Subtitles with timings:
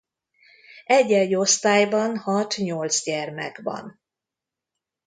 [0.85, 4.01] Egy-egy osztályban hat-nyolc gyermek van.